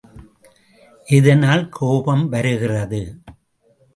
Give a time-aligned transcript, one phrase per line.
[1.05, 3.01] எதனால் கோபம் வருகிறது?